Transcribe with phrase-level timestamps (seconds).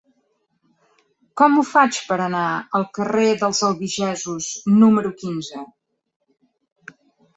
[1.41, 2.45] Com ho faig per anar
[2.79, 4.49] al carrer dels Albigesos
[4.81, 5.63] número quinze?